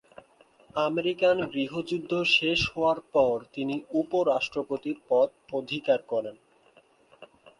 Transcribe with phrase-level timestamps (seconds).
[0.81, 5.27] American গৃহযুদ্ধ শেষ হওয়ার পর তিনি উপ-রাষ্ট্রপতির পদ
[5.53, 6.35] অধিকার করেন।